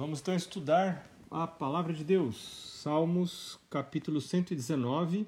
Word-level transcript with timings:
Vamos 0.00 0.20
então 0.20 0.34
estudar 0.34 1.06
a 1.30 1.46
palavra 1.46 1.92
de 1.92 2.02
Deus, 2.02 2.80
Salmos 2.82 3.60
capítulo 3.68 4.18
119. 4.18 5.26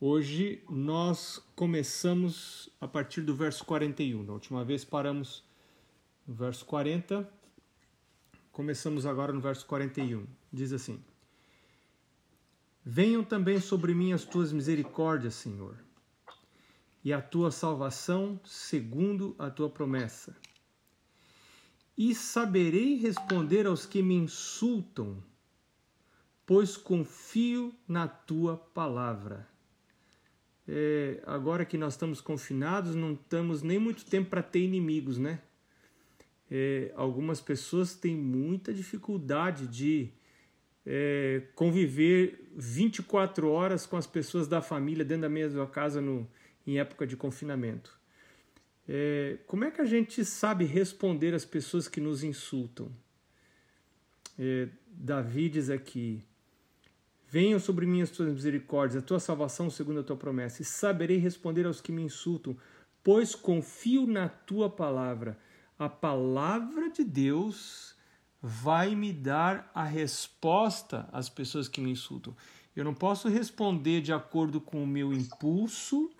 Hoje 0.00 0.62
nós 0.70 1.42
começamos 1.56 2.70
a 2.80 2.86
partir 2.86 3.22
do 3.22 3.34
verso 3.34 3.64
41. 3.64 4.26
Da 4.26 4.32
última 4.32 4.64
vez 4.64 4.84
paramos 4.84 5.42
no 6.24 6.32
verso 6.32 6.64
40, 6.66 7.28
começamos 8.52 9.06
agora 9.06 9.32
no 9.32 9.40
verso 9.40 9.66
41. 9.66 10.24
Diz 10.52 10.72
assim: 10.72 11.02
Venham 12.84 13.24
também 13.24 13.58
sobre 13.58 13.92
mim 13.92 14.12
as 14.12 14.24
tuas 14.24 14.52
misericórdias, 14.52 15.34
Senhor, 15.34 15.74
e 17.02 17.12
a 17.12 17.20
tua 17.20 17.50
salvação 17.50 18.38
segundo 18.44 19.34
a 19.36 19.50
tua 19.50 19.68
promessa 19.68 20.32
e 21.96 22.14
saberei 22.14 22.96
responder 22.96 23.66
aos 23.66 23.86
que 23.86 24.02
me 24.02 24.14
insultam, 24.14 25.22
pois 26.44 26.76
confio 26.76 27.74
na 27.86 28.08
tua 28.08 28.56
palavra. 28.56 29.48
É, 30.66 31.22
agora 31.26 31.64
que 31.64 31.78
nós 31.78 31.94
estamos 31.94 32.20
confinados, 32.20 32.94
não 32.94 33.12
estamos 33.12 33.62
nem 33.62 33.78
muito 33.78 34.04
tempo 34.04 34.30
para 34.30 34.42
ter 34.42 34.60
inimigos, 34.60 35.18
né? 35.18 35.40
É, 36.50 36.92
algumas 36.96 37.40
pessoas 37.40 37.94
têm 37.94 38.16
muita 38.16 38.72
dificuldade 38.72 39.66
de 39.66 40.10
é, 40.84 41.42
conviver 41.54 42.50
24 42.56 43.48
horas 43.48 43.86
com 43.86 43.96
as 43.96 44.06
pessoas 44.06 44.46
da 44.46 44.60
família 44.60 45.04
dentro 45.04 45.22
da 45.22 45.28
mesma 45.28 45.66
casa 45.66 46.00
no, 46.00 46.28
em 46.66 46.78
época 46.78 47.06
de 47.06 47.16
confinamento. 47.16 47.98
É, 48.88 49.38
como 49.46 49.64
é 49.64 49.70
que 49.70 49.80
a 49.80 49.86
gente 49.86 50.24
sabe 50.24 50.64
responder 50.64 51.34
às 51.34 51.44
pessoas 51.44 51.88
que 51.88 52.00
nos 52.00 52.22
insultam? 52.22 52.90
É, 54.38 54.68
Davi 54.86 55.48
diz 55.48 55.70
aqui: 55.70 56.22
Venham 57.28 57.58
sobre 57.58 57.86
mim 57.86 58.02
as 58.02 58.10
tuas 58.10 58.32
misericórdias, 58.32 59.02
a 59.02 59.06
tua 59.06 59.18
salvação 59.18 59.70
segundo 59.70 60.00
a 60.00 60.04
tua 60.04 60.16
promessa, 60.16 60.62
e 60.62 60.64
saberei 60.64 61.16
responder 61.16 61.66
aos 61.66 61.80
que 61.80 61.90
me 61.90 62.02
insultam, 62.02 62.56
pois 63.02 63.34
confio 63.34 64.06
na 64.06 64.28
tua 64.28 64.68
palavra. 64.68 65.38
A 65.78 65.88
palavra 65.88 66.90
de 66.90 67.02
Deus 67.02 67.96
vai 68.40 68.94
me 68.94 69.12
dar 69.12 69.70
a 69.74 69.84
resposta 69.84 71.08
às 71.10 71.28
pessoas 71.28 71.66
que 71.66 71.80
me 71.80 71.90
insultam. 71.90 72.36
Eu 72.76 72.84
não 72.84 72.94
posso 72.94 73.28
responder 73.28 74.00
de 74.00 74.12
acordo 74.12 74.60
com 74.60 74.82
o 74.82 74.86
meu 74.86 75.12
impulso, 75.12 76.10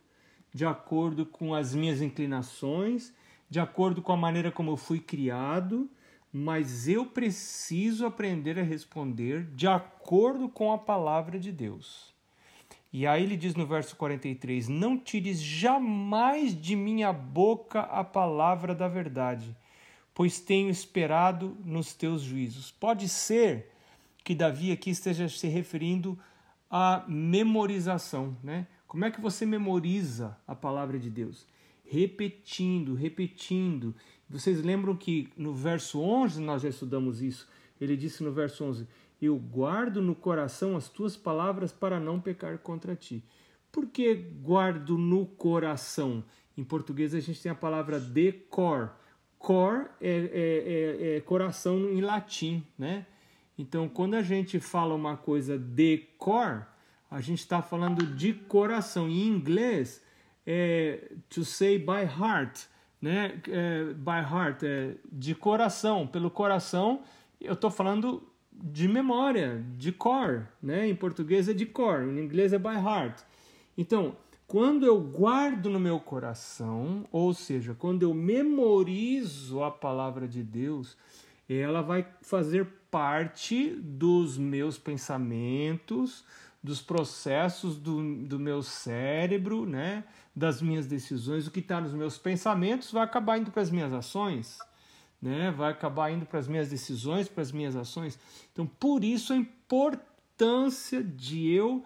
de 0.55 0.64
acordo 0.64 1.27
com 1.27 1.52
as 1.52 1.74
minhas 1.74 2.00
inclinações, 2.00 3.12
de 3.50 3.58
acordo 3.58 4.00
com 4.00 4.12
a 4.12 4.16
maneira 4.16 4.52
como 4.52 4.70
eu 4.70 4.77
fui 4.77 5.00
criado, 5.00 5.91
mas 6.33 6.88
eu 6.88 7.06
preciso 7.06 8.06
aprender 8.06 8.58
a 8.58 8.62
responder 8.62 9.44
de 9.55 9.66
acordo 9.66 10.48
com 10.48 10.72
a 10.72 10.78
palavra 10.78 11.38
de 11.41 11.50
Deus. 11.50 12.14
E 12.92 13.08
aí 13.08 13.24
ele 13.24 13.36
diz 13.36 13.56
no 13.56 13.66
verso 13.66 13.96
43: 13.96 14.69
Não 14.69 14.96
tires 14.96 15.42
jamais 15.42 16.55
de 16.61 16.77
minha 16.77 17.12
boca 17.12 17.80
a 17.80 18.05
palavra 18.05 18.72
da 18.72 18.86
verdade, 18.86 19.56
pois 20.14 20.39
tenho 20.39 20.70
esperado 20.70 21.56
nos 21.64 21.92
teus 21.92 22.22
juízos. 22.22 22.70
Pode 22.70 23.08
ser 23.08 23.72
que 24.22 24.34
Davi 24.34 24.70
aqui 24.70 24.91
esteja 24.91 25.28
se 25.28 25.48
referindo 25.48 26.16
à 26.70 27.05
memorização, 27.08 28.36
né? 28.42 28.68
Como 28.95 29.05
é 29.05 29.11
que 29.11 29.20
você 29.20 29.45
memoriza 29.45 30.39
a 30.47 30.55
palavra 30.55 31.00
de 31.00 31.11
Deus? 31.11 31.48
Repetindo, 31.84 32.95
repetindo. 32.95 33.92
Vocês 34.31 34.62
lembram 34.62 34.95
que 34.95 35.31
no 35.36 35.53
verso 35.53 36.01
11 36.01 36.41
nós 36.41 36.62
já 36.62 36.69
estudamos 36.69 37.20
isso? 37.20 37.48
Ele 37.81 37.97
disse 37.97 38.23
no 38.23 38.31
verso 38.31 38.62
11: 38.62 38.86
Eu 39.20 39.36
guardo 39.36 40.01
no 40.01 40.14
coração 40.14 40.77
as 40.77 40.89
tuas 40.89 41.17
palavras 41.17 41.73
para 41.73 41.98
não 41.98 42.20
pecar 42.20 42.56
contra 42.59 42.95
ti. 42.95 43.20
Por 43.73 43.89
que 43.89 44.14
guardo 44.14 44.97
no 44.97 45.27
coração? 45.27 46.23
Em 46.57 46.63
português 46.63 47.17
a 47.17 47.20
gente 47.20 47.42
tem 47.42 47.51
a 47.51 47.57
palavra 47.57 47.98
decor. 47.98 48.92
Cor 49.41 49.91
é, 50.01 50.08
é, 50.08 51.08
é, 51.11 51.17
é 51.17 51.20
coração 51.20 51.91
em 51.91 52.01
latim, 52.01 52.64
né? 52.79 53.07
Então, 53.58 53.89
quando 53.89 54.14
a 54.14 54.23
gente 54.23 54.61
fala 54.61 54.95
uma 54.95 55.17
coisa 55.17 55.58
decor, 55.58 56.68
a 57.11 57.20
gente 57.20 57.41
está 57.41 57.63
falando 57.63 58.07
de 58.07 58.33
coração. 58.33 59.09
Em 59.09 59.29
inglês, 59.29 60.03
é 60.47 61.13
to 61.29 61.45
say 61.45 61.79
by 61.79 62.03
heart, 62.03 62.65
né? 63.01 63.41
É, 63.48 63.92
by 63.95 64.20
heart, 64.33 64.63
é 64.63 64.97
de 65.11 65.35
coração, 65.35 66.07
pelo 66.07 66.31
coração. 66.31 67.03
Eu 67.41 67.55
estou 67.55 67.70
falando 67.70 68.23
de 68.53 68.87
memória, 68.89 69.65
de 69.77 69.92
core, 69.92 70.42
né? 70.63 70.89
Em 70.89 70.95
português 70.95 71.48
é 71.48 71.53
de 71.53 71.67
core, 71.67 72.05
em 72.05 72.19
inglês 72.19 72.53
é 72.53 72.59
by 72.59 72.75
heart. 72.75 73.21
Então, 73.77 74.17
quando 74.47 74.86
eu 74.86 75.01
guardo 75.01 75.71
no 75.71 75.81
meu 75.81 75.98
coração, 75.98 77.07
ou 77.11 77.33
seja, 77.35 77.75
quando 77.75 78.03
eu 78.03 78.15
memorizo 78.15 79.63
a 79.63 79.71
palavra 79.71 80.29
de 80.29 80.42
Deus, 80.42 80.97
ela 81.48 81.83
vai 81.83 82.07
fazer 82.23 82.67
parte 82.91 83.71
dos 83.71 84.39
meus 84.39 84.79
pensamentos, 84.79 86.25
dos 86.64 86.80
processos 86.80 87.77
do, 87.77 88.25
do 88.25 88.39
meu 88.39 88.63
cérebro, 88.63 89.67
né? 89.67 90.02
das 90.35 90.63
minhas 90.63 90.86
decisões, 90.86 91.47
o 91.47 91.51
que 91.51 91.61
está 91.61 91.79
nos 91.79 91.92
meus 91.92 92.17
pensamentos 92.17 92.91
vai 92.91 93.05
acabar 93.05 93.36
indo 93.36 93.51
para 93.51 93.61
as 93.61 93.70
minhas 93.70 93.92
ações, 93.92 94.58
né? 95.20 95.51
vai 95.51 95.70
acabar 95.70 96.11
indo 96.11 96.24
para 96.24 96.39
as 96.39 96.48
minhas 96.48 96.70
decisões, 96.70 97.29
para 97.29 97.42
as 97.42 97.53
minhas 97.53 97.77
ações. 97.77 98.19
Então, 98.51 98.67
por 98.67 99.05
isso 99.05 99.35
a 99.35 99.36
importância 99.36 101.05
de 101.05 101.51
eu 101.51 101.85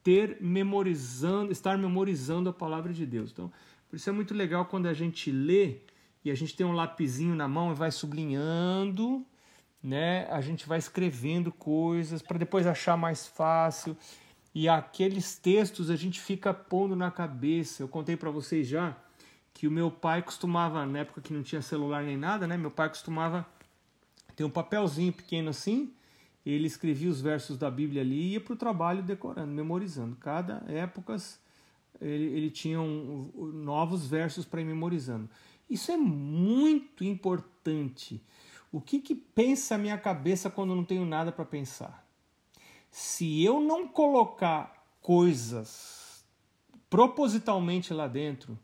ter 0.00 0.38
memorizando, 0.40 1.50
estar 1.50 1.76
memorizando 1.76 2.48
a 2.50 2.52
palavra 2.52 2.92
de 2.92 3.04
Deus. 3.04 3.32
Então, 3.32 3.52
por 3.88 3.96
isso 3.96 4.08
é 4.08 4.12
muito 4.12 4.32
legal 4.32 4.64
quando 4.64 4.86
a 4.86 4.94
gente 4.94 5.32
lê 5.32 5.78
e 6.24 6.30
a 6.30 6.36
gente 6.36 6.54
tem 6.54 6.64
um 6.64 6.72
lapisinho 6.72 7.34
na 7.34 7.48
mão 7.48 7.72
e 7.72 7.74
vai 7.74 7.90
sublinhando, 7.90 9.26
né? 9.82 10.26
A 10.30 10.40
gente 10.40 10.66
vai 10.66 10.78
escrevendo 10.78 11.50
coisas 11.50 12.22
para 12.22 12.38
depois 12.38 12.66
achar 12.66 12.96
mais 12.96 13.26
fácil. 13.26 13.96
E 14.54 14.68
aqueles 14.68 15.36
textos 15.36 15.90
a 15.90 15.96
gente 15.96 16.20
fica 16.20 16.52
pondo 16.52 16.96
na 16.96 17.10
cabeça. 17.10 17.82
Eu 17.82 17.88
contei 17.88 18.16
para 18.16 18.30
vocês 18.30 18.66
já 18.66 18.96
que 19.54 19.66
o 19.66 19.70
meu 19.70 19.90
pai 19.90 20.22
costumava, 20.22 20.84
na 20.86 21.00
época 21.00 21.20
que 21.20 21.32
não 21.32 21.42
tinha 21.42 21.62
celular 21.62 22.02
nem 22.02 22.16
nada, 22.16 22.46
né? 22.46 22.56
Meu 22.56 22.70
pai 22.70 22.88
costumava 22.88 23.46
ter 24.34 24.44
um 24.44 24.50
papelzinho 24.50 25.12
pequeno 25.12 25.50
assim, 25.50 25.92
ele 26.46 26.66
escrevia 26.66 27.10
os 27.10 27.20
versos 27.20 27.58
da 27.58 27.70
Bíblia 27.70 28.00
ali 28.00 28.14
e 28.14 28.32
ia 28.32 28.40
para 28.40 28.54
o 28.54 28.56
trabalho 28.56 29.02
decorando, 29.02 29.52
memorizando. 29.52 30.16
Cada 30.16 30.64
época 30.66 31.16
ele, 32.00 32.24
ele 32.24 32.50
tinha 32.50 32.80
um, 32.80 33.30
novos 33.52 34.06
versos 34.06 34.46
para 34.46 34.62
ir 34.62 34.64
memorizando. 34.64 35.28
Isso 35.68 35.92
é 35.92 35.96
muito 35.96 37.04
importante. 37.04 38.22
O 38.72 38.80
que, 38.80 39.00
que 39.00 39.14
pensa 39.14 39.74
a 39.74 39.78
minha 39.78 39.98
cabeça 39.98 40.48
quando 40.48 40.74
não 40.74 40.84
tenho 40.84 41.04
nada 41.04 41.32
para 41.32 41.44
pensar? 41.44 42.06
Se 42.90 43.44
eu 43.44 43.60
não 43.60 43.88
colocar 43.88 44.84
coisas 45.00 46.24
propositalmente 46.88 47.92
lá 47.92 48.06
dentro, 48.06 48.58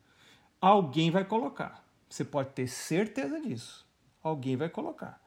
alguém 0.61 1.11
vai 1.11 1.25
colocar. 1.25 1.85
Você 2.09 2.25
pode 2.25 2.51
ter 2.51 2.69
certeza 2.69 3.41
disso. 3.41 3.87
Alguém 4.23 4.57
vai 4.57 4.69
colocar. 4.69 5.21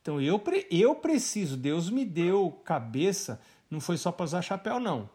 Então 0.00 0.20
eu, 0.20 0.42
eu 0.70 0.94
preciso, 0.96 1.56
Deus 1.56 1.88
me 1.88 2.04
deu 2.04 2.60
cabeça, 2.64 3.40
não 3.70 3.80
foi 3.80 3.96
só 3.96 4.12
para 4.12 4.24
usar 4.24 4.42
chapéu, 4.42 4.78
não. 4.78 5.08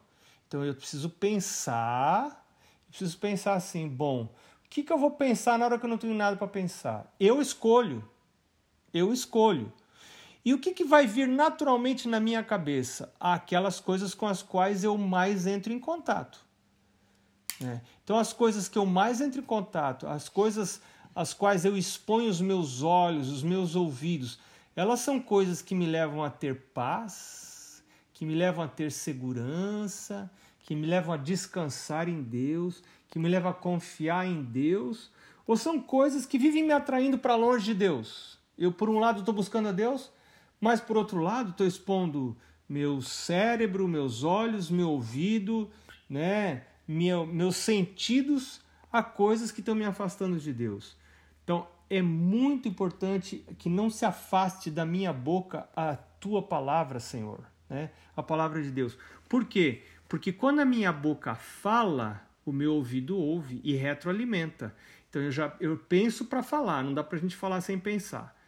Então 0.47 0.65
eu 0.65 0.73
preciso 0.73 1.09
pensar, 1.09 2.45
preciso 2.89 3.17
pensar 3.19 3.53
assim, 3.53 3.87
bom, 3.87 4.33
o 4.65 4.69
que, 4.69 4.81
que 4.81 4.91
eu 4.91 4.97
vou 4.97 5.11
pensar 5.11 5.59
na 5.59 5.65
hora 5.65 5.77
que 5.77 5.85
eu 5.85 5.89
não 5.89 5.97
tenho 5.97 6.15
nada 6.15 6.35
para 6.35 6.47
pensar? 6.47 7.13
Eu 7.19 7.41
escolho. 7.41 8.07
Eu 8.93 9.13
escolho. 9.13 9.71
E 10.43 10.53
o 10.53 10.59
que, 10.59 10.73
que 10.73 10.83
vai 10.83 11.05
vir 11.05 11.27
naturalmente 11.27 12.07
na 12.07 12.19
minha 12.19 12.43
cabeça? 12.43 13.13
Aquelas 13.19 13.79
coisas 13.79 14.13
com 14.13 14.25
as 14.25 14.41
quais 14.41 14.83
eu 14.83 14.97
mais 14.97 15.45
entro 15.45 15.71
em 15.71 15.79
contato. 15.79 16.39
É. 17.61 17.81
Então, 18.03 18.17
as 18.17 18.31
coisas 18.31 18.67
que 18.67 18.77
eu 18.77 18.85
mais 18.85 19.19
entro 19.19 19.41
em 19.41 19.43
contato, 19.43 20.07
as 20.07 20.29
coisas 20.29 20.81
às 21.13 21.33
quais 21.33 21.65
eu 21.65 21.77
exponho 21.77 22.29
os 22.29 22.39
meus 22.39 22.81
olhos, 22.81 23.29
os 23.29 23.43
meus 23.43 23.75
ouvidos, 23.75 24.39
elas 24.75 25.01
são 25.01 25.19
coisas 25.19 25.61
que 25.61 25.75
me 25.75 25.85
levam 25.85 26.23
a 26.23 26.29
ter 26.29 26.55
paz, 26.73 27.83
que 28.13 28.25
me 28.25 28.33
levam 28.33 28.63
a 28.63 28.67
ter 28.67 28.91
segurança, 28.91 30.31
que 30.61 30.73
me 30.73 30.87
levam 30.87 31.13
a 31.13 31.17
descansar 31.17 32.07
em 32.07 32.23
Deus, 32.23 32.81
que 33.09 33.19
me 33.19 33.27
levam 33.27 33.51
a 33.51 33.53
confiar 33.53 34.25
em 34.25 34.41
Deus, 34.41 35.11
ou 35.45 35.57
são 35.57 35.81
coisas 35.81 36.25
que 36.25 36.37
vivem 36.37 36.63
me 36.63 36.71
atraindo 36.71 37.17
para 37.19 37.35
longe 37.35 37.65
de 37.65 37.73
Deus? 37.73 38.38
Eu, 38.59 38.73
por 38.73 38.89
um 38.89 38.99
lado, 38.99 39.19
estou 39.19 39.33
buscando 39.33 39.69
a 39.69 39.71
Deus, 39.71 40.11
mas 40.59 40.81
por 40.81 40.97
outro 40.97 41.21
lado, 41.21 41.51
estou 41.51 41.65
expondo 41.65 42.37
meu 42.67 43.01
cérebro, 43.01 43.87
meus 43.87 44.23
olhos, 44.23 44.69
meu 44.69 44.89
ouvido, 44.89 45.71
né, 46.09 46.65
meu, 46.85 47.25
meus 47.25 47.55
sentidos 47.55 48.61
a 48.91 49.01
coisas 49.01 49.51
que 49.51 49.61
estão 49.61 49.73
me 49.73 49.85
afastando 49.85 50.37
de 50.37 50.51
Deus. 50.51 50.97
Então, 51.43 51.65
é 51.89 52.01
muito 52.01 52.67
importante 52.67 53.45
que 53.57 53.69
não 53.69 53.89
se 53.89 54.05
afaste 54.05 54.69
da 54.69 54.85
minha 54.85 55.13
boca 55.13 55.67
a 55.75 55.95
tua 55.95 56.41
palavra, 56.43 56.99
Senhor, 56.99 57.39
né? 57.69 57.89
A 58.15 58.21
palavra 58.21 58.61
de 58.61 58.69
Deus. 58.69 58.97
Por 59.27 59.45
quê? 59.45 59.83
Porque 60.07 60.31
quando 60.31 60.59
a 60.59 60.65
minha 60.65 60.91
boca 60.91 61.33
fala, 61.33 62.21
o 62.45 62.51
meu 62.51 62.73
ouvido 62.75 63.17
ouve 63.17 63.61
e 63.63 63.73
retroalimenta. 63.75 64.75
Então 65.09 65.21
eu 65.21 65.31
já 65.31 65.55
eu 65.59 65.77
penso 65.77 66.25
para 66.25 66.43
falar, 66.43 66.83
não 66.83 66.93
dá 66.93 67.03
para 67.03 67.17
a 67.17 67.21
gente 67.21 67.35
falar 67.35 67.61
sem 67.61 67.79
pensar. 67.79 68.38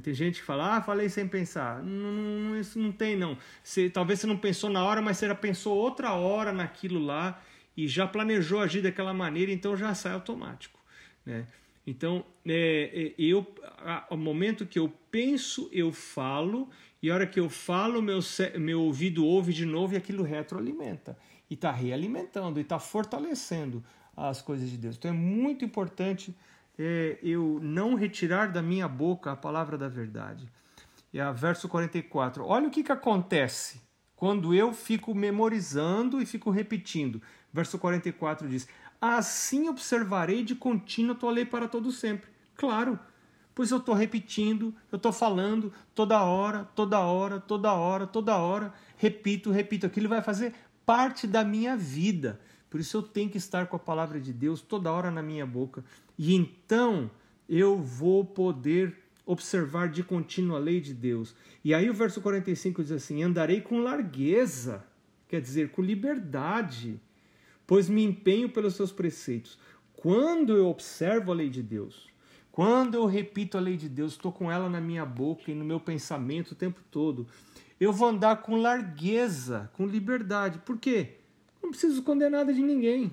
Tem 0.00 0.14
gente 0.14 0.40
que 0.40 0.46
fala, 0.46 0.76
ah, 0.76 0.82
falei 0.82 1.08
sem 1.08 1.28
pensar. 1.28 1.82
Não, 1.82 2.58
isso 2.58 2.78
não 2.78 2.90
tem, 2.90 3.14
não. 3.14 3.36
Você, 3.62 3.90
talvez 3.90 4.20
você 4.20 4.26
não 4.26 4.38
pensou 4.38 4.70
na 4.70 4.82
hora, 4.82 5.02
mas 5.02 5.18
você 5.18 5.26
já 5.26 5.34
pensou 5.34 5.76
outra 5.76 6.12
hora 6.12 6.50
naquilo 6.50 6.98
lá 6.98 7.42
e 7.76 7.86
já 7.86 8.06
planejou 8.06 8.60
agir 8.60 8.82
daquela 8.82 9.12
maneira, 9.12 9.52
então 9.52 9.76
já 9.76 9.94
sai 9.94 10.12
automático. 10.12 10.80
Né? 11.26 11.46
Então, 11.86 12.24
é, 12.46 13.12
é 13.18 13.22
eu, 13.22 13.46
ao 14.08 14.16
momento 14.16 14.64
que 14.64 14.78
eu 14.78 14.92
penso, 15.10 15.68
eu 15.72 15.92
falo, 15.92 16.70
e 17.02 17.10
a 17.10 17.14
hora 17.14 17.26
que 17.26 17.40
eu 17.40 17.50
falo, 17.50 18.00
meu, 18.00 18.20
meu 18.58 18.80
ouvido 18.82 19.26
ouve 19.26 19.52
de 19.52 19.66
novo 19.66 19.94
e 19.94 19.96
aquilo 19.96 20.22
retroalimenta. 20.22 21.18
E 21.50 21.54
está 21.54 21.70
realimentando, 21.70 22.58
e 22.58 22.62
está 22.62 22.78
fortalecendo 22.78 23.84
as 24.16 24.40
coisas 24.40 24.70
de 24.70 24.76
Deus. 24.78 24.96
Então 24.96 25.10
é 25.10 25.14
muito 25.14 25.64
importante 25.64 26.34
é, 26.78 27.18
eu 27.22 27.58
não 27.62 27.94
retirar 27.94 28.50
da 28.50 28.62
minha 28.62 28.88
boca 28.88 29.32
a 29.32 29.36
palavra 29.36 29.76
da 29.76 29.88
verdade. 29.88 30.48
E 31.12 31.20
a 31.20 31.30
verso 31.30 31.68
44. 31.68 32.44
Olha 32.44 32.68
o 32.68 32.70
que, 32.70 32.82
que 32.82 32.92
acontece 32.92 33.80
quando 34.16 34.54
eu 34.54 34.72
fico 34.72 35.14
memorizando 35.14 36.22
e 36.22 36.26
fico 36.26 36.50
repetindo. 36.50 37.20
Verso 37.52 37.78
44 37.78 38.48
diz: 38.48 38.66
Assim 39.00 39.68
observarei 39.68 40.42
de 40.42 40.54
contínuo 40.54 41.12
a 41.12 41.18
tua 41.18 41.32
lei 41.32 41.44
para 41.44 41.68
todo 41.68 41.90
sempre. 41.90 42.30
Claro, 42.56 42.98
pois 43.54 43.70
eu 43.70 43.78
estou 43.78 43.94
repetindo, 43.94 44.74
eu 44.90 44.96
estou 44.96 45.12
falando 45.12 45.72
toda 45.94 46.22
hora, 46.22 46.64
toda 46.74 47.00
hora, 47.00 47.40
toda 47.40 47.72
hora, 47.72 48.06
toda 48.06 48.36
hora, 48.36 48.72
repito, 48.96 49.50
repito. 49.50 49.86
Aquilo 49.86 50.08
vai 50.08 50.22
fazer 50.22 50.54
parte 50.86 51.26
da 51.26 51.44
minha 51.44 51.76
vida. 51.76 52.40
Por 52.72 52.80
isso 52.80 52.96
eu 52.96 53.02
tenho 53.02 53.28
que 53.28 53.36
estar 53.36 53.66
com 53.66 53.76
a 53.76 53.78
palavra 53.78 54.18
de 54.18 54.32
Deus 54.32 54.62
toda 54.62 54.90
hora 54.90 55.10
na 55.10 55.22
minha 55.22 55.44
boca. 55.44 55.84
E 56.16 56.34
então 56.34 57.10
eu 57.46 57.76
vou 57.76 58.24
poder 58.24 58.96
observar 59.26 59.90
de 59.90 60.02
contínuo 60.02 60.56
a 60.56 60.58
lei 60.58 60.80
de 60.80 60.94
Deus. 60.94 61.34
E 61.62 61.74
aí 61.74 61.90
o 61.90 61.92
verso 61.92 62.22
45 62.22 62.82
diz 62.82 62.92
assim: 62.92 63.22
Andarei 63.22 63.60
com 63.60 63.82
largueza, 63.82 64.82
quer 65.28 65.42
dizer, 65.42 65.68
com 65.68 65.82
liberdade, 65.82 66.98
pois 67.66 67.90
me 67.90 68.02
empenho 68.02 68.48
pelos 68.48 68.74
seus 68.74 68.90
preceitos. 68.90 69.58
Quando 69.92 70.56
eu 70.56 70.66
observo 70.66 71.30
a 71.30 71.34
lei 71.34 71.50
de 71.50 71.62
Deus, 71.62 72.08
quando 72.50 72.94
eu 72.94 73.04
repito 73.04 73.58
a 73.58 73.60
lei 73.60 73.76
de 73.76 73.86
Deus, 73.90 74.12
estou 74.12 74.32
com 74.32 74.50
ela 74.50 74.70
na 74.70 74.80
minha 74.80 75.04
boca 75.04 75.50
e 75.50 75.54
no 75.54 75.62
meu 75.62 75.78
pensamento 75.78 76.52
o 76.52 76.54
tempo 76.54 76.80
todo, 76.90 77.26
eu 77.78 77.92
vou 77.92 78.08
andar 78.08 78.36
com 78.40 78.56
largueza, 78.56 79.70
com 79.74 79.86
liberdade. 79.86 80.58
Por 80.60 80.78
quê? 80.78 81.18
Preciso 81.72 82.00
esconder 82.00 82.30
nada 82.30 82.52
de 82.52 82.60
ninguém. 82.60 83.10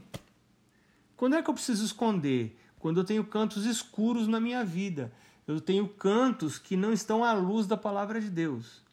Quando 1.15 1.37
é 1.37 1.41
que 1.41 1.49
eu 1.49 1.53
preciso 1.53 1.85
esconder? 1.85 2.59
Quando 2.77 2.99
eu 2.99 3.05
tenho 3.05 3.23
cantos 3.23 3.65
escuros 3.65 4.27
na 4.27 4.37
minha 4.37 4.65
vida. 4.65 5.13
Eu 5.47 5.61
tenho 5.61 5.87
cantos 5.87 6.59
que 6.59 6.75
não 6.75 6.91
estão 6.91 7.23
à 7.23 7.31
luz 7.31 7.65
da 7.65 7.77
palavra 7.77 8.19
de 8.19 8.29
Deus. 8.29 8.83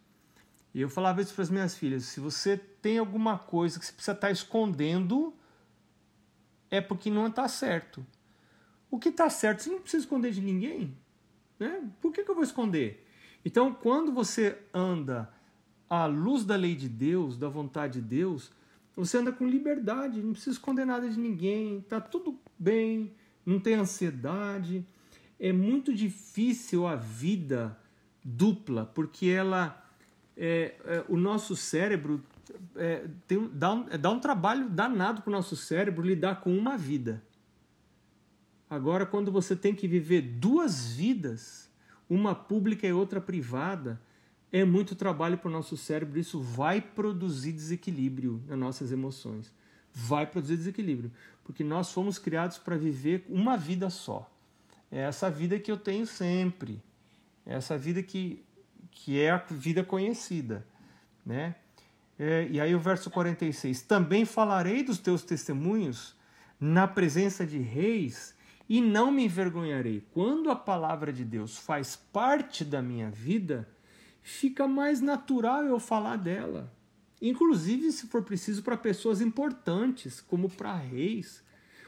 E 0.73 0.81
eu 0.81 0.89
falava 0.89 1.21
isso 1.21 1.35
para 1.35 1.43
as 1.43 1.51
minhas 1.51 1.77
filhas: 1.77 2.05
se 2.05 2.21
você 2.21 2.57
tem 2.57 2.97
alguma 2.97 3.39
coisa 3.39 3.81
que 3.81 3.85
você 3.85 3.93
precisa 3.93 4.13
estar 4.13 4.31
escondendo, 4.31 5.35
é 6.71 6.81
porque 6.81 7.11
não 7.11 7.27
está 7.27 7.49
certo. 7.49 8.07
O 8.89 9.01
que 9.01 9.09
está 9.09 9.29
certo, 9.29 9.65
você 9.65 9.71
não 9.71 9.81
precisa 9.81 10.05
esconder 10.05 10.31
de 10.31 10.41
ninguém. 10.41 10.97
Né? 11.59 11.83
Por 12.01 12.12
que, 12.12 12.23
que 12.23 12.31
eu 12.31 12.37
vou 12.37 12.45
esconder? 12.45 13.05
Então, 13.45 13.75
quando 13.75 14.12
você 14.12 14.57
anda 14.73 15.29
à 15.91 16.07
luz 16.07 16.45
da 16.45 16.55
lei 16.55 16.77
de 16.77 16.89
Deus, 16.89 17.37
da 17.37 17.49
vontade 17.49 18.01
de 18.01 18.07
Deus, 18.07 18.53
você 18.97 19.19
anda 19.19 19.31
com 19.31 19.47
liberdade, 19.47 20.23
não 20.23 20.33
precisa 20.33 20.53
esconder 20.53 20.87
nada 20.87 21.09
de 21.09 21.19
ninguém, 21.19 21.83
tá 21.83 22.01
tudo 22.01 22.41
bem, 22.59 23.13
não 23.45 23.61
tem 23.61 23.75
ansiedade. 23.75 24.87
É 25.39 25.53
muito 25.53 25.95
difícil 25.95 26.87
a 26.87 26.97
vida 26.97 27.79
dupla, 28.25 28.87
porque 28.87 29.27
ela 29.27 29.87
é, 30.37 30.75
é, 30.85 31.05
o 31.09 31.17
nosso 31.17 31.55
cérebro 31.55 32.23
é, 32.75 33.07
tem, 33.27 33.49
dá, 33.53 33.73
um, 33.73 33.85
dá 33.85 34.11
um 34.11 34.19
trabalho 34.19 34.69
danado 34.71 35.21
para 35.21 35.31
o 35.31 35.33
nosso 35.33 35.57
cérebro 35.57 36.05
lidar 36.05 36.41
com 36.41 36.57
uma 36.57 36.77
vida. 36.77 37.23
Agora, 38.69 39.05
quando 39.07 39.31
você 39.31 39.55
tem 39.55 39.75
que 39.75 39.87
viver 39.87 40.23
duas 40.23 40.93
vidas, 40.93 41.71
uma 42.09 42.35
pública 42.35 42.87
e 42.87 42.93
outra 42.93 43.21
privada, 43.21 44.01
é 44.53 44.65
muito 44.65 44.95
trabalho 44.95 45.39
para 45.39 45.49
o 45.49 45.53
nosso 45.53 45.77
cérebro, 45.77 46.19
isso 46.19 46.41
vai 46.41 46.81
produzir 46.81 47.53
desequilíbrio 47.53 48.43
nas 48.47 48.59
nossas 48.59 48.93
emoções. 48.93 49.53
Vai 49.93 50.27
produzir 50.27 50.57
desequilíbrio, 50.57 51.11
porque 51.43 51.65
nós 51.65 51.93
fomos 51.93 52.19
criados 52.19 52.59
para 52.59 52.77
viver 52.77 53.25
uma 53.29 53.57
vida 53.57 53.91
só. 53.91 54.31
É 54.91 55.01
essa 55.01 55.31
vida 55.31 55.59
que 55.59 55.71
eu 55.71 55.77
tenho 55.77 56.07
sempre. 56.07 56.83
É 57.45 57.55
essa 57.55 57.77
vida 57.77 58.03
que, 58.03 58.45
que 58.91 59.21
é 59.21 59.31
a 59.31 59.39
vida 59.39 59.83
conhecida. 59.83 60.67
Né? 61.25 61.55
É, 62.19 62.47
e 62.51 62.61
aí 62.61 62.75
o 62.75 62.81
verso 62.81 63.11
46: 63.11 63.83
Também 63.83 64.25
falarei 64.25 64.83
dos 64.83 64.99
teus 64.99 65.23
testemunhos 65.23 66.15
na 66.59 66.87
presença 66.87 67.47
de 67.47 67.59
reis 67.59 68.35
e 68.69 68.81
não 68.81 69.11
me 69.11 69.25
envergonharei. 69.25 70.05
Quando 70.13 70.51
a 70.51 70.57
palavra 70.57 71.13
de 71.13 71.25
Deus 71.25 71.59
faz 71.59 71.97
parte 71.97 72.65
da 72.65 72.83
minha 72.83 73.11
vida, 73.11 73.69
fica 74.26 74.67
mais 74.67 75.00
natural 75.00 75.64
eu 75.64 75.78
falar 75.78 76.17
dela. 76.17 76.73
Inclusive, 77.23 77.93
se 77.93 78.08
for 78.08 78.25
preciso, 78.25 78.61
para 78.61 78.76
pessoas 78.76 79.20
importantes, 79.20 80.20
como 80.20 80.50
para 80.50 80.75
reis. 80.75 81.44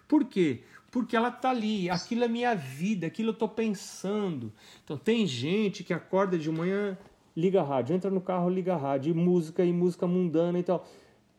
Por 0.06 0.24
quê? 0.24 0.62
Porque 0.88 1.16
ela 1.16 1.30
está 1.30 1.50
ali, 1.50 1.90
aquilo 1.90 2.22
é 2.22 2.28
minha 2.28 2.54
vida, 2.54 3.08
aquilo 3.08 3.30
eu 3.30 3.32
estou 3.32 3.48
pensando. 3.48 4.52
Então, 4.84 4.96
tem 4.96 5.26
gente 5.26 5.82
que 5.82 5.92
acorda 5.92 6.38
de 6.38 6.48
manhã, 6.48 6.96
liga 7.36 7.60
a 7.60 7.64
rádio, 7.64 7.96
entra 7.96 8.10
no 8.10 8.20
carro, 8.20 8.48
liga 8.48 8.74
a 8.74 8.78
rádio, 8.78 9.10
e 9.10 9.14
música, 9.14 9.64
e 9.64 9.72
música 9.72 10.06
mundana 10.06 10.60
e 10.60 10.62
tal. 10.62 10.86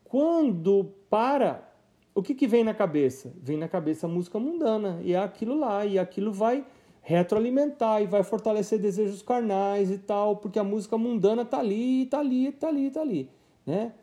Quando 0.04 0.94
para, 1.10 1.66
o 2.14 2.22
que, 2.22 2.36
que 2.36 2.46
vem 2.46 2.66
na 2.66 2.74
cabeça? 2.74 3.34
Vem 3.42 3.56
na 3.56 3.70
cabeça 3.70 4.06
música 4.06 4.38
mundana, 4.38 5.00
e 5.02 5.14
é 5.14 5.24
aquilo 5.24 5.58
lá, 5.58 5.86
e 5.86 5.98
aquilo 5.98 6.34
vai 6.34 6.66
retroalimentar 7.10 8.04
e 8.04 8.06
vai 8.06 8.22
fortalecer 8.22 8.78
desejos 8.78 9.24
carnais 9.24 9.90
e 9.90 9.98
tal, 9.98 10.36
porque 10.36 10.60
a 10.60 10.64
música 10.64 10.96
mundana 10.96 11.44
tá 11.44 11.58
ali, 11.58 12.06
tá 12.06 12.20
ali, 12.20 12.52
tá 12.52 12.68
ali, 12.68 12.92
tá 12.92 13.02
ali, 13.02 13.30
né? 13.66 13.94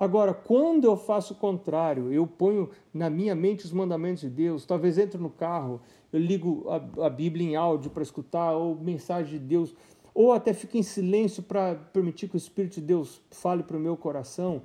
Agora, 0.00 0.32
quando 0.32 0.84
eu 0.86 0.96
faço 0.96 1.34
o 1.34 1.36
contrário, 1.36 2.10
eu 2.10 2.26
ponho 2.26 2.70
na 2.92 3.10
minha 3.10 3.34
mente 3.34 3.66
os 3.66 3.72
mandamentos 3.72 4.22
de 4.22 4.30
Deus, 4.30 4.64
talvez 4.64 4.96
entre 4.96 5.20
no 5.20 5.28
carro, 5.28 5.78
eu 6.10 6.18
ligo 6.18 6.64
a, 6.70 7.04
a 7.04 7.10
Bíblia 7.10 7.46
em 7.46 7.54
áudio 7.54 7.90
para 7.90 8.02
escutar, 8.02 8.52
ou 8.52 8.74
mensagem 8.74 9.38
de 9.38 9.44
Deus, 9.44 9.74
ou 10.14 10.32
até 10.32 10.54
fico 10.54 10.78
em 10.78 10.82
silêncio 10.82 11.42
para 11.42 11.74
permitir 11.74 12.28
que 12.28 12.36
o 12.36 12.38
Espírito 12.38 12.76
de 12.76 12.80
Deus 12.80 13.20
fale 13.30 13.62
para 13.62 13.76
o 13.76 13.80
meu 13.80 13.94
coração. 13.94 14.62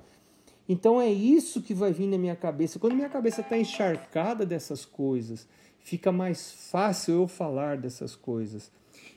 Então 0.66 0.98
é 0.98 1.10
isso 1.10 1.60
que 1.60 1.74
vai 1.74 1.92
vir 1.92 2.06
na 2.06 2.16
minha 2.16 2.34
cabeça. 2.36 2.78
Quando 2.78 2.94
minha 2.94 3.10
cabeça 3.10 3.42
está 3.42 3.58
encharcada 3.58 4.46
dessas 4.46 4.86
coisas, 4.86 5.46
fica 5.82 6.12
mais 6.12 6.52
fácil 6.70 7.14
eu 7.14 7.28
falar 7.28 7.76
dessas 7.76 8.14
coisas. 8.14 8.70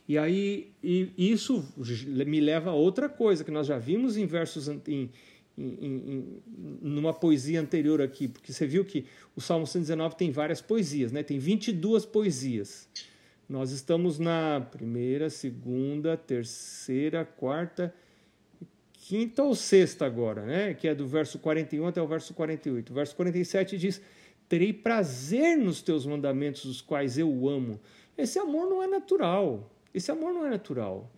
E 0.08 0.18
aí 0.18 0.72
e 0.84 1.12
isso 1.18 1.66
me 1.78 2.42
leva 2.42 2.72
a 2.72 2.74
outra 2.74 3.08
coisa 3.08 3.44
que 3.44 3.52
nós 3.52 3.68
já 3.68 3.78
vimos 3.78 4.18
em 4.18 4.26
versos 4.26 4.68
em, 4.68 4.82
em, 4.88 5.10
em, 5.58 6.42
numa 6.82 7.14
poesia 7.14 7.62
anterior 7.62 8.02
aqui, 8.02 8.28
porque 8.28 8.52
você 8.52 8.66
viu 8.66 8.84
que 8.84 9.06
o 9.36 9.42
Salmo 9.42 9.66
119 9.66 10.16
tem 10.16 10.32
várias 10.32 10.62
poesias, 10.62 11.12
né? 11.12 11.24
Tem 11.24 11.40
22 11.40 12.06
poesias. 12.06 12.90
Nós 13.48 13.72
estamos 13.72 14.20
na 14.20 14.62
primeira, 14.72 15.30
segunda, 15.30 16.18
terceira, 16.18 17.24
quarta, 17.24 17.94
quinta 18.94 19.44
ou 19.44 19.54
sexta 19.54 20.06
agora, 20.06 20.46
né? 20.46 20.74
Que 20.74 20.88
é 20.88 20.96
do 20.96 21.06
verso 21.06 21.38
41 21.40 21.88
até 21.88 22.02
o 22.02 22.08
verso 22.08 22.34
48. 22.34 22.90
O 22.90 22.96
verso 22.96 23.16
47 23.16 23.78
diz: 23.78 24.02
terei 24.48 24.72
prazer 24.72 25.58
nos 25.58 25.82
teus 25.82 26.06
mandamentos, 26.06 26.66
os 26.66 26.82
quais 26.82 27.18
eu 27.18 27.48
amo. 27.48 27.80
Esse 28.18 28.40
amor 28.40 28.70
não 28.70 28.84
é 28.84 28.88
natural. 28.88 29.72
Esse 29.94 30.12
amor 30.12 30.34
não 30.34 30.46
é 30.46 30.50
natural. 30.50 31.10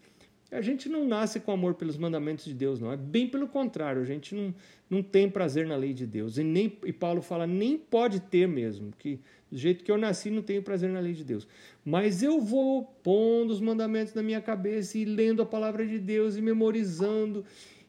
A 0.51 0.61
gente 0.61 0.87
não 0.87 1.05
nasce 1.05 1.39
com 1.39 1.51
amor 1.51 1.73
pelos 1.73 1.97
mandamentos 1.97 2.45
de 2.45 2.53
Deus, 2.53 2.79
não. 2.79 2.91
É 2.91 2.97
bem 2.97 3.27
pelo 3.27 3.47
contrário. 3.47 4.01
A 4.01 4.05
gente 4.05 4.35
não, 4.35 4.53
não 4.89 5.01
tem 5.01 5.29
prazer 5.29 5.65
na 5.65 5.75
lei 5.75 5.91
de 5.91 6.05
Deus. 6.05 6.37
E, 6.37 6.43
nem, 6.43 6.77
e 6.85 6.93
Paulo 6.93 7.21
fala, 7.21 7.47
nem 7.47 7.77
pode 7.77 8.19
ter 8.19 8.47
mesmo. 8.47 8.93
Que 8.97 9.19
do 9.51 9.57
jeito 9.57 9.83
que 9.83 9.91
eu 9.91 9.97
nasci, 9.97 10.29
não 10.29 10.41
tenho 10.41 10.61
prazer 10.61 10.89
na 10.89 10.99
lei 10.99 11.13
de 11.13 11.23
Deus. 11.23 11.47
Mas 11.83 12.21
eu 12.21 12.39
vou 12.39 12.83
pondo 13.03 13.51
os 13.51 13.59
mandamentos 13.59 14.13
na 14.13 14.21
minha 14.21 14.39
cabeça 14.39 14.97
e 14.97 15.05
lendo 15.05 15.41
a 15.41 15.45
palavra 15.45 15.85
de 15.85 15.99
Deus 15.99 16.35
e 16.37 16.41
memorizando 16.41 17.43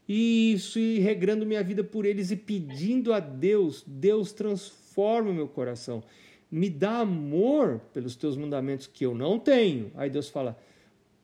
isso 0.08 0.78
e 0.78 0.98
regrando 0.98 1.44
minha 1.44 1.62
vida 1.62 1.82
por 1.84 2.04
eles 2.06 2.30
e 2.30 2.36
pedindo 2.36 3.12
a 3.12 3.20
Deus. 3.20 3.84
Deus 3.86 4.32
transforma 4.32 4.85
transforma 4.96 5.30
o 5.30 5.34
meu 5.34 5.46
coração. 5.46 6.02
me 6.50 6.70
dá 6.70 7.00
amor 7.00 7.80
pelos 7.92 8.16
teus 8.16 8.36
mandamentos 8.36 8.86
que 8.86 9.04
eu 9.04 9.14
não 9.14 9.38
tenho. 9.38 9.92
Aí 9.94 10.08
Deus 10.08 10.28
fala: 10.28 10.58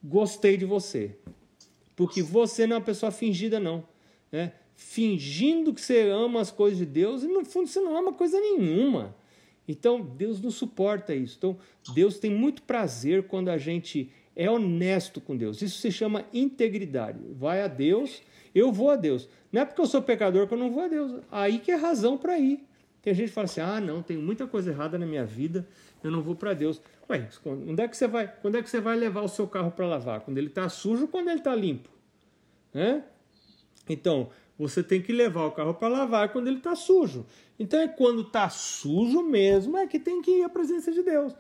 gostei 0.05 0.57
de 0.57 0.67
você. 0.67 1.17
Porque 1.97 2.23
você 2.23 2.67
não 2.67 2.77
é 2.77 2.79
uma 2.79 2.85
pessoa 2.85 3.11
fingida, 3.11 3.59
não. 3.59 3.85
Né? 4.31 4.53
Fingindo 4.75 5.73
que 5.73 5.81
você 5.81 6.09
ama 6.09 6.41
as 6.41 6.51
coisas 6.51 6.79
de 6.79 6.87
Deus 6.87 7.23
e 7.23 7.29
no 7.29 7.45
fundo 7.45 7.69
você 7.69 7.81
não 7.81 7.97
ama 7.97 8.13
coisa 8.13 8.39
nenhuma. 8.39 9.15
Então 9.67 10.01
Deus 10.01 10.41
não 10.41 10.51
suporta 10.51 11.15
isso. 11.15 11.37
Então 11.39 11.57
Deus 11.95 12.19
tem 12.19 12.31
muito 12.31 12.63
prazer 12.63 13.25
quando 13.25 13.49
a 13.49 13.57
gente 13.57 14.11
é 14.35 14.51
honesto 14.51 15.21
com 15.21 15.37
Deus. 15.37 15.63
Isso 15.63 15.79
se 15.79 15.93
chama 15.93 16.25
integridade. 16.33 17.21
Vai 17.33 17.63
a 17.63 17.69
Deus, 17.69 18.23
eu 18.55 18.73
vou 18.73 18.91
a 18.91 18.97
Deus. 18.97 19.29
Não 19.53 19.63
é 19.63 19.65
porque 19.65 19.81
eu 19.81 19.87
sou 19.87 20.03
pecador 20.03 20.49
que 20.49 20.55
eu 20.55 20.59
não 20.59 20.73
vou 20.73 20.83
a 20.83 20.89
Deus. 20.89 21.23
Aí 21.31 21.59
que 21.59 21.71
é 21.71 21.77
razão 21.77 22.19
para 22.19 22.39
ir. 22.39 22.67
Tem 23.03 23.13
gente 23.13 23.29
que 23.29 23.35
fala 23.35 23.47
assim: 23.47 23.61
ah, 23.61 23.81
não, 23.81 24.01
tem 24.01 24.17
muita 24.17 24.47
coisa 24.47 24.71
errada 24.71 24.97
na 24.97 25.05
minha 25.05 25.25
vida, 25.25 25.67
eu 26.03 26.11
não 26.11 26.23
vou 26.23 26.37
para 26.37 26.55
Deus. 26.55 26.81
Ué, 27.11 27.29
quando 27.43 27.81
é 27.81 27.89
que 27.89 27.97
você 27.97 28.07
vai, 28.07 28.33
quando 28.41 28.57
é 28.57 28.63
que 28.63 28.71
você 28.71 28.81
vai 28.81 28.97
levar 28.97 29.23
o 29.23 29.29
seu 29.29 29.47
carro 29.47 29.73
para 29.73 29.87
lavar? 29.87 30.21
Quando 30.21 30.39
ele 30.39 30.47
está 30.47 30.69
sujo 30.69 31.03
ou 31.03 31.09
quando 31.09 31.29
ele 31.29 31.41
está 31.41 31.55
limpo? 31.55 31.91
Né? 32.73 33.05
Então, 33.89 34.31
você 34.57 34.83
tem 34.83 35.03
que 35.03 35.13
levar 35.13 35.47
o 35.47 35.51
carro 35.51 35.75
para 35.75 35.89
lavar 35.89 36.33
quando 36.33 36.47
ele 36.47 36.59
está 36.59 36.77
sujo. 36.77 37.27
Então, 37.59 37.81
é 37.81 37.89
quando 37.89 38.23
está 38.23 38.49
sujo 38.49 39.23
mesmo 39.23 39.77
é 39.77 39.87
que 39.87 39.99
tem 39.99 40.23
que 40.23 40.31
ir 40.31 40.45
à 40.45 40.49
presença 40.49 40.93
de 40.93 41.03
Deus. 41.03 41.35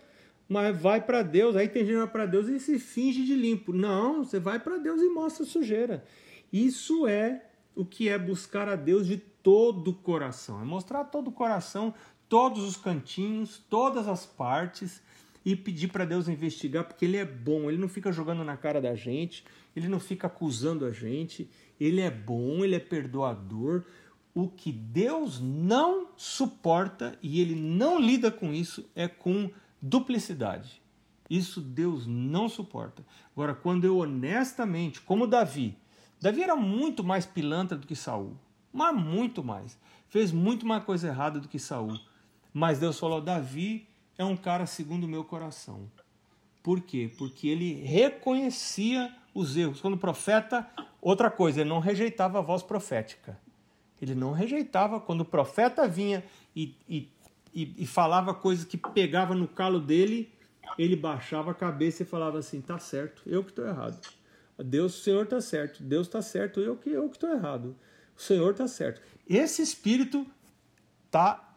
Mas 0.48 0.76
vai 0.76 1.00
para 1.00 1.22
Deus, 1.22 1.56
aí 1.56 1.68
tem 1.68 1.84
gente 1.84 1.94
que 1.94 1.98
vai 2.00 2.10
para 2.10 2.26
Deus 2.26 2.48
e 2.48 2.58
se 2.58 2.78
finge 2.78 3.24
de 3.24 3.34
limpo. 3.34 3.72
Não, 3.72 4.24
você 4.24 4.40
vai 4.40 4.58
para 4.58 4.78
Deus 4.78 5.00
e 5.00 5.08
mostra 5.08 5.46
sujeira. 5.46 6.04
Isso 6.52 7.06
é 7.06 7.40
o 7.74 7.84
que 7.84 8.08
é 8.08 8.18
buscar 8.18 8.68
a 8.68 8.76
Deus 8.76 9.06
de 9.06 9.16
todo 9.16 9.88
o 9.88 9.94
coração. 9.94 10.60
É 10.60 10.64
mostrar 10.64 11.04
todo 11.04 11.28
o 11.28 11.32
coração, 11.32 11.94
todos 12.28 12.62
os 12.62 12.76
cantinhos, 12.76 13.62
todas 13.68 14.08
as 14.08 14.24
partes 14.24 15.02
e 15.44 15.56
pedir 15.56 15.88
para 15.88 16.04
Deus 16.04 16.28
investigar, 16.28 16.84
porque 16.84 17.04
Ele 17.04 17.16
é 17.16 17.24
bom, 17.24 17.68
Ele 17.68 17.78
não 17.78 17.88
fica 17.88 18.12
jogando 18.12 18.44
na 18.44 18.56
cara 18.56 18.80
da 18.80 18.94
gente, 18.94 19.44
Ele 19.74 19.88
não 19.88 19.98
fica 19.98 20.26
acusando 20.26 20.84
a 20.84 20.92
gente, 20.92 21.50
Ele 21.80 22.00
é 22.00 22.10
bom, 22.10 22.64
Ele 22.64 22.76
é 22.76 22.80
perdoador. 22.80 23.84
O 24.34 24.48
que 24.48 24.72
Deus 24.72 25.40
não 25.40 26.08
suporta 26.16 27.18
e 27.22 27.40
Ele 27.40 27.54
não 27.54 28.00
lida 28.00 28.30
com 28.30 28.52
isso 28.52 28.88
é 28.94 29.08
com 29.08 29.50
duplicidade. 29.80 30.80
Isso 31.28 31.60
Deus 31.60 32.06
não 32.06 32.48
suporta. 32.48 33.04
Agora, 33.34 33.54
quando 33.54 33.84
eu 33.84 33.98
honestamente, 33.98 35.00
como 35.00 35.26
Davi, 35.26 35.76
Davi 36.22 36.42
era 36.42 36.56
muito 36.56 37.04
mais 37.04 37.26
pilantra 37.26 37.76
do 37.76 37.86
que 37.86 37.96
Saul 37.96 38.36
mas 38.72 38.94
muito 38.94 39.44
mais. 39.44 39.78
Fez 40.08 40.32
muito 40.32 40.64
mais 40.64 40.82
coisa 40.84 41.08
errada 41.08 41.38
do 41.38 41.48
que 41.48 41.58
Saul. 41.58 41.98
Mas 42.52 42.78
Deus 42.78 42.98
falou: 42.98 43.20
Davi 43.20 43.86
é 44.16 44.24
um 44.24 44.36
cara 44.36 44.66
segundo 44.66 45.04
o 45.04 45.08
meu 45.08 45.24
coração. 45.24 45.90
Por 46.62 46.80
quê? 46.80 47.10
Porque 47.18 47.48
ele 47.48 47.74
reconhecia 47.82 49.14
os 49.34 49.56
erros. 49.56 49.80
Quando 49.80 49.94
o 49.94 49.98
profeta, 49.98 50.68
outra 51.00 51.30
coisa, 51.30 51.60
ele 51.60 51.68
não 51.68 51.80
rejeitava 51.80 52.38
a 52.38 52.42
voz 52.42 52.62
profética. 52.62 53.38
Ele 54.00 54.14
não 54.14 54.32
rejeitava. 54.32 55.00
Quando 55.00 55.22
o 55.22 55.24
profeta 55.24 55.88
vinha 55.88 56.24
e, 56.54 56.74
e, 56.88 57.08
e, 57.52 57.74
e 57.78 57.86
falava 57.86 58.32
coisas 58.32 58.64
que 58.64 58.76
pegava 58.76 59.34
no 59.34 59.48
calo 59.48 59.80
dele, 59.80 60.32
ele 60.78 60.96
baixava 60.96 61.50
a 61.50 61.54
cabeça 61.54 62.02
e 62.02 62.06
falava 62.06 62.38
assim: 62.38 62.60
tá 62.60 62.78
certo, 62.78 63.22
eu 63.26 63.42
que 63.42 63.50
estou 63.50 63.66
errado. 63.66 63.98
Deus, 64.62 64.98
o 64.98 65.02
Senhor 65.02 65.24
está 65.24 65.40
certo. 65.40 65.82
Deus 65.82 66.06
está 66.06 66.22
certo, 66.22 66.60
eu 66.60 66.76
que 66.76 66.90
eu 66.90 67.08
que 67.08 67.16
estou 67.16 67.30
errado 67.30 67.76
o 68.16 68.20
Senhor 68.20 68.52
está 68.52 68.68
certo. 68.68 69.00
Esse 69.28 69.62
espírito 69.62 70.26
tá 71.10 71.48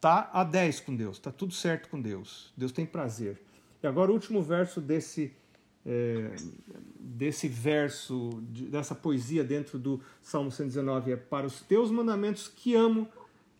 tá 0.00 0.28
a 0.34 0.44
10 0.44 0.80
com 0.80 0.94
Deus, 0.94 1.18
tá 1.18 1.32
tudo 1.32 1.54
certo 1.54 1.88
com 1.88 1.98
Deus. 1.98 2.52
Deus 2.54 2.72
tem 2.72 2.84
prazer. 2.84 3.40
E 3.82 3.86
agora 3.86 4.10
o 4.10 4.14
último 4.14 4.42
verso 4.42 4.80
desse 4.80 5.32
é, 5.86 6.34
desse 6.98 7.48
verso, 7.48 8.30
dessa 8.70 8.94
poesia 8.94 9.42
dentro 9.42 9.78
do 9.78 10.00
Salmo 10.20 10.50
119 10.50 11.12
é: 11.12 11.16
Para 11.16 11.46
os 11.46 11.62
teus 11.62 11.90
mandamentos 11.90 12.48
que 12.48 12.74
amo, 12.74 13.08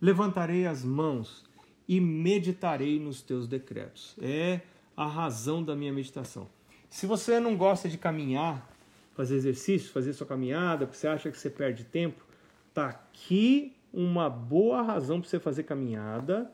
levantarei 0.01 0.67
as 0.67 0.85
mãos 0.85 1.45
e 1.89 2.01
meditarei 2.01 2.99
nos 2.99 3.23
teus 3.23 3.47
decretos. 3.47 4.15
É 4.21 4.61
a 4.97 5.07
razão 5.07 5.63
da 5.63 5.75
minha 5.75 5.93
meditação. 5.93 6.49
Se 6.89 7.07
você 7.07 7.41
não 7.41 7.57
gosta 7.57 7.89
de 7.89 7.99
caminhar, 7.99 8.74
fazer 9.15 9.37
exercício, 9.37 9.91
fazer 9.91 10.13
sua 10.13 10.27
caminhada, 10.27 10.87
porque 10.87 10.99
você 10.99 11.07
acha 11.07 11.31
que 11.31 11.39
você 11.39 11.49
perde 11.49 11.85
tempo, 11.85 12.25
tá 12.73 12.89
aqui 12.89 13.75
uma 13.93 14.29
boa 14.29 14.83
razão 14.83 15.21
para 15.21 15.31
você 15.31 15.39
fazer 15.39 15.63
caminhada 15.63 16.51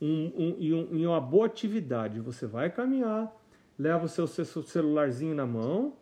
um, 0.00 0.32
um, 0.36 0.56
e, 0.58 0.72
um, 0.72 0.88
e, 0.92 1.06
uma 1.06 1.20
boa 1.20 1.46
atividade. 1.46 2.20
Você 2.20 2.46
vai 2.46 2.70
caminhar, 2.70 3.34
leva 3.78 4.04
o 4.04 4.08
seu, 4.08 4.26
seu 4.26 4.44
celularzinho 4.62 5.34
na 5.34 5.44
mão 5.44 5.94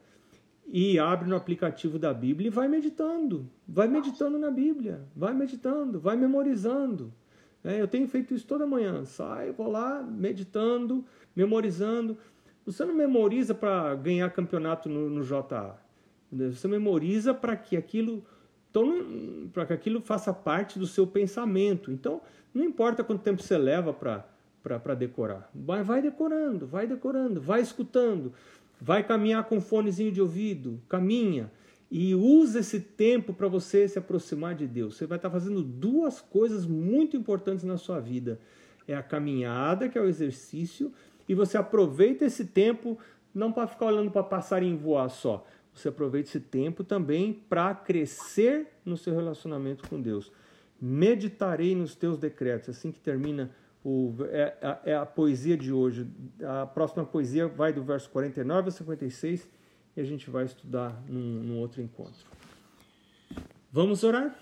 e 0.67 0.99
abre 0.99 1.29
no 1.29 1.37
aplicativo 1.37 1.99
da 1.99 2.13
Bíblia 2.13 2.49
e 2.49 2.51
vai 2.51 2.69
meditando. 2.69 3.49
Vai 3.67 3.89
meditando 3.89 4.39
na 4.39 4.51
Bíblia, 4.51 5.01
vai 5.17 5.33
meditando, 5.33 5.99
vai 5.99 6.17
memorizando. 6.17 7.13
É, 7.65 7.81
eu 7.81 7.89
tenho 7.89 8.09
feito 8.09 8.35
isso 8.35 8.47
toda 8.47 8.67
manhã. 8.67 9.05
Saio, 9.05 9.53
vou 9.55 9.71
lá 9.71 10.03
meditando, 10.03 11.05
memorizando. 11.35 12.19
Você 12.67 12.85
não 12.85 12.95
memoriza 12.95 13.55
para 13.55 13.95
ganhar 13.95 14.29
campeonato 14.31 14.89
no, 14.89 15.09
no 15.09 15.23
JA. 15.23 15.77
Você 16.33 16.67
memoriza 16.67 17.35
para 17.35 17.55
que 17.57 17.77
aquilo 17.77 18.25
então, 18.73 19.51
para 19.53 19.67
que 19.67 19.73
aquilo 19.75 20.01
faça 20.01 20.33
parte 20.33 20.79
do 20.79 20.87
seu 20.87 21.07
pensamento. 21.07 21.93
Então, 21.93 22.23
não 22.55 22.65
importa 22.65 23.05
quanto 23.05 23.23
tempo 23.23 23.43
você 23.43 23.59
leva 23.59 23.93
para 23.93 24.95
decorar. 24.95 25.51
Vai, 25.55 25.83
vai 25.83 26.01
decorando, 26.01 26.67
vai 26.67 26.87
decorando, 26.87 27.39
vai 27.39 27.61
escutando, 27.61 28.33
vai 28.81 29.05
caminhar 29.05 29.45
com 29.45 29.61
fonezinho 29.61 30.11
de 30.11 30.23
ouvido, 30.23 30.81
caminha. 30.89 31.53
E 31.91 32.15
usa 32.15 32.61
esse 32.61 32.81
tempo 32.81 33.35
para 33.35 33.47
você 33.47 33.87
se 33.87 33.99
aproximar 33.99 34.55
de 34.55 34.67
Deus. 34.67 34.97
Você 34.97 35.05
vai 35.05 35.19
estar 35.19 35.29
fazendo 35.29 35.63
duas 35.63 36.23
coisas 36.23 36.65
muito 36.65 37.15
importantes 37.15 37.65
na 37.65 37.77
sua 37.77 38.01
vida. 38.01 38.41
É 38.89 38.95
a 38.95 39.03
caminhada, 39.03 39.87
que 39.87 39.99
é 39.99 40.01
o 40.01 40.09
exercício, 40.09 40.91
e 41.29 41.35
você 41.35 41.59
aproveita 41.59 42.25
esse 42.25 42.47
tempo 42.47 42.99
não 43.35 43.53
para 43.53 43.67
ficar 43.67 43.87
olhando 43.87 44.11
para 44.11 44.23
passarinho 44.23 44.79
voar 44.79 45.09
só, 45.11 45.47
você 45.75 45.89
aproveita 45.89 46.29
esse 46.29 46.41
tempo 46.41 46.85
também 46.85 47.33
para 47.33 47.75
crescer 47.75 48.69
no 48.85 48.97
seu 48.97 49.15
relacionamento 49.15 49.89
com 49.89 50.01
Deus. 50.01 50.31
Meditarei 50.81 51.75
nos 51.75 51.95
teus 51.95 52.19
decretos, 52.19 52.71
assim 52.71 52.91
que 52.91 53.01
termina 53.01 53.51
o, 53.85 54.15
é, 54.31 54.55
é, 54.61 54.93
é, 54.93 54.97
a 54.97 55.07
poesia 55.07 55.57
de 55.57 55.73
hoje. 55.73 56.07
A 56.43 56.67
próxima 56.67 57.05
poesia 57.05 57.49
vai 57.49 57.73
do 57.73 57.83
verso 57.83 58.11
49 58.11 58.69
a 58.69 58.71
56 58.71 59.49
e 59.97 60.01
a 60.01 60.05
gente 60.05 60.29
vai 60.31 60.45
estudar 60.45 61.03
num, 61.09 61.43
num 61.43 61.59
outro 61.59 61.81
encontro. 61.81 62.27
Vamos 63.71 64.05
orar? 64.05 64.37